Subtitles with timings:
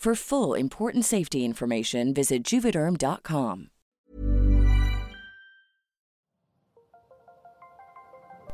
[0.00, 3.68] For full important safety information, visit juvederm.com.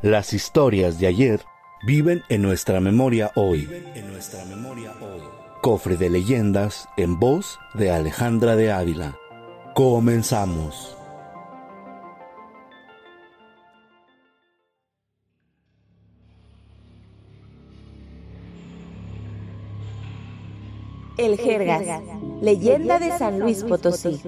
[0.02, 1.40] Las historias de ayer
[1.86, 3.68] viven en nuestra memoria hoy.
[3.94, 5.22] En nuestra memoria hoy.
[5.62, 9.16] Cofre de leyendas en voz de Alejandra de Ávila.
[9.76, 10.95] Comenzamos.
[21.18, 22.02] El Jergas,
[22.42, 24.20] leyenda de San Luis Potosí.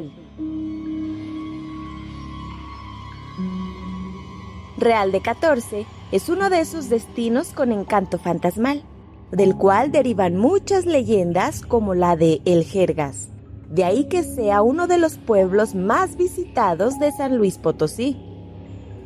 [4.79, 8.85] Real de 14 es uno de esos destinos con encanto fantasmal,
[9.31, 13.29] del cual derivan muchas leyendas como la de El Jergas.
[13.69, 18.17] De ahí que sea uno de los pueblos más visitados de San Luis Potosí,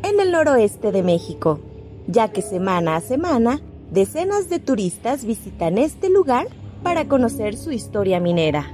[0.04, 1.58] en el noroeste de México,
[2.06, 3.60] ya que semana a semana
[3.90, 6.46] decenas de turistas visitan este lugar
[6.82, 8.70] para conocer su historia minera.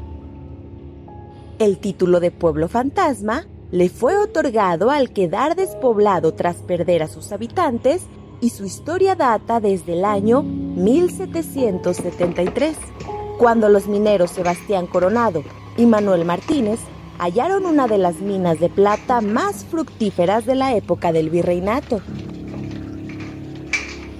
[1.58, 7.32] El título de pueblo fantasma le fue otorgado al quedar despoblado tras perder a sus
[7.32, 8.02] habitantes
[8.40, 12.76] y su historia data desde el año 1773,
[13.38, 15.42] cuando los mineros Sebastián Coronado
[15.76, 16.78] y Manuel Martínez
[17.18, 22.00] hallaron una de las minas de plata más fructíferas de la época del virreinato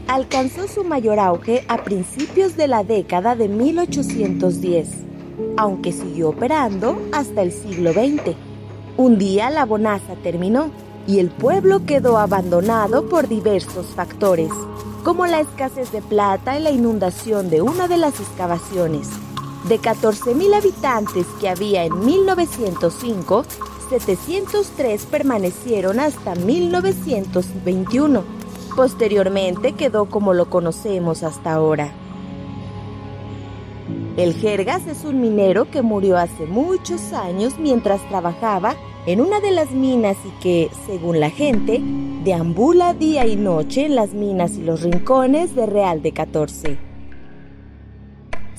[0.09, 4.89] alcanzó su mayor auge a principios de la década de 1810,
[5.59, 8.35] aunque siguió operando hasta el siglo XX.
[8.97, 10.71] Un día la bonaza terminó
[11.07, 14.51] y el pueblo quedó abandonado por diversos factores,
[15.05, 19.09] como la escasez de plata y la inundación de una de las excavaciones.
[19.69, 23.45] De 14.000 habitantes que había en 1905,
[23.91, 28.38] 703 permanecieron hasta 1921
[28.79, 31.91] Posteriormente quedó como lo conocemos hasta ahora.
[34.17, 39.51] El Jergas es un minero que murió hace muchos años mientras trabajaba en una de
[39.51, 41.81] las minas y que, según la gente,
[42.23, 46.79] deambula día y noche en las minas y los rincones de Real de 14.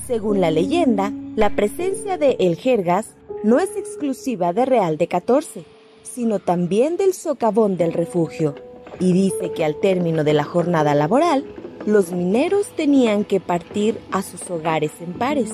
[0.06, 3.16] Según la leyenda, la presencia de El Jergas
[3.46, 5.63] no es exclusiva de Real de 14,
[6.03, 8.56] sino también del socavón del refugio
[8.99, 11.45] y dice que al término de la jornada laboral,
[11.85, 15.51] los mineros tenían que partir a sus hogares en pares,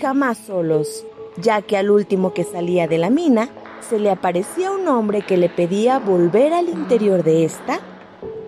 [0.00, 1.04] jamás solos,
[1.38, 3.48] ya que al último que salía de la mina
[3.80, 7.80] se le aparecía un hombre que le pedía volver al interior de esta,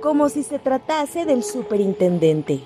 [0.00, 2.60] como si se tratase del superintendente.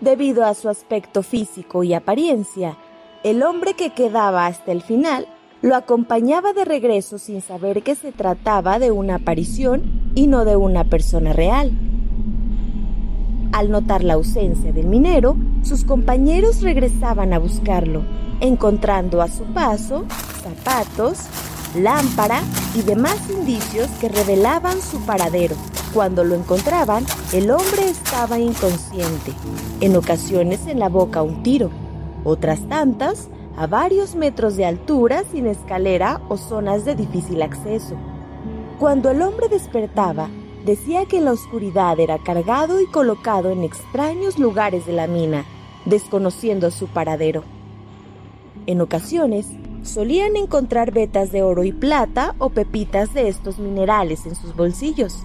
[0.00, 2.76] Debido a su aspecto físico y apariencia,
[3.22, 5.26] el hombre que quedaba hasta el final
[5.62, 10.56] lo acompañaba de regreso sin saber que se trataba de una aparición y no de
[10.56, 11.72] una persona real.
[13.52, 18.02] Al notar la ausencia del minero, sus compañeros regresaban a buscarlo,
[18.40, 20.04] encontrando a su paso
[20.44, 21.18] zapatos,
[21.74, 22.42] lámpara
[22.74, 25.56] y demás indicios que revelaban su paradero.
[25.92, 29.32] Cuando lo encontraban, el hombre estaba inconsciente,
[29.80, 31.70] en ocasiones en la boca un tiro,
[32.24, 37.94] otras tantas a varios metros de altura sin escalera o zonas de difícil acceso.
[38.78, 40.28] Cuando el hombre despertaba,
[40.64, 45.44] decía que la oscuridad era cargado y colocado en extraños lugares de la mina,
[45.84, 47.44] desconociendo su paradero.
[48.66, 49.46] En ocasiones,
[49.82, 55.24] solían encontrar vetas de oro y plata o pepitas de estos minerales en sus bolsillos,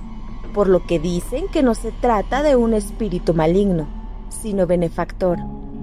[0.53, 3.87] por lo que dicen que no se trata de un espíritu maligno,
[4.29, 5.39] sino benefactor.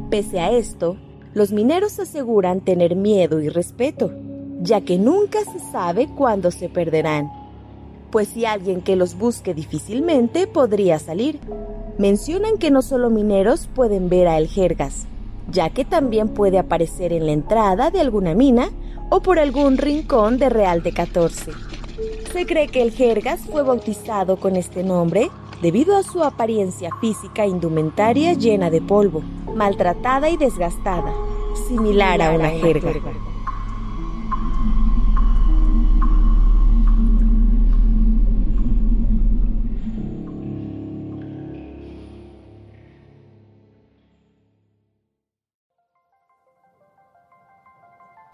[0.08, 0.96] Pese a esto,
[1.34, 4.12] los mineros aseguran tener miedo y respeto,
[4.60, 7.30] ya que nunca se sabe cuándo se perderán.
[8.16, 11.38] Pues si alguien que los busque difícilmente podría salir.
[11.98, 15.06] Mencionan que no solo mineros pueden ver a El Jergas,
[15.50, 18.70] ya que también puede aparecer en la entrada de alguna mina
[19.10, 21.52] o por algún rincón de Real de 14.
[22.32, 25.28] Se cree que el Jergas fue bautizado con este nombre
[25.60, 29.20] debido a su apariencia física indumentaria llena de polvo,
[29.54, 31.12] maltratada y desgastada,
[31.68, 32.94] similar a una jerga.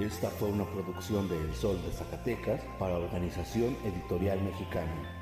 [0.00, 5.21] Esta fue una producción de El Sol de Zacatecas para Organización Editorial Mexicana.